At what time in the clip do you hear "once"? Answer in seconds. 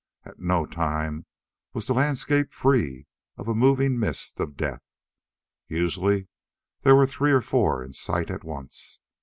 8.43-8.99